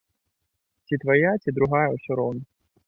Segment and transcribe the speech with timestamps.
[0.87, 2.43] Ці твая, ці другая, усё роўна!